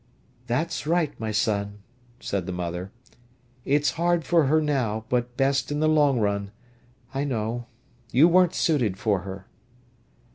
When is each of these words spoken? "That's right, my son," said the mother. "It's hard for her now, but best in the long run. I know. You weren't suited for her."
"That's 0.47 0.87
right, 0.87 1.13
my 1.19 1.29
son," 1.31 1.83
said 2.19 2.47
the 2.47 2.51
mother. 2.51 2.91
"It's 3.65 3.91
hard 4.01 4.23
for 4.25 4.45
her 4.47 4.59
now, 4.59 5.05
but 5.09 5.37
best 5.37 5.71
in 5.71 5.79
the 5.79 5.87
long 5.87 6.19
run. 6.19 6.49
I 7.13 7.23
know. 7.23 7.67
You 8.11 8.27
weren't 8.27 8.55
suited 8.55 8.97
for 8.97 9.19
her." 9.19 9.45